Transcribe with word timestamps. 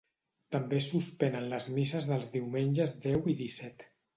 També 0.55 0.77
es 0.77 0.87
suspenen 0.93 1.45
les 1.53 1.67
misses 1.75 2.09
dels 2.13 2.33
diumenges 2.39 2.99
deu 3.07 3.33
i 3.35 3.41
disset. 3.45 3.89